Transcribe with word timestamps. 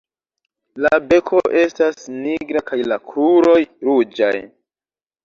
La 0.85 0.93
beko 1.11 1.41
estas 1.63 2.07
nigra 2.13 2.63
kaj 2.71 2.79
la 2.93 2.97
kruroj 3.11 3.59
ruĝaj. 3.91 4.33